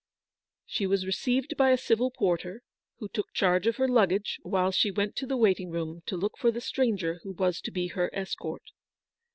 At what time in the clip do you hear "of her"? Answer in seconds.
3.67-3.87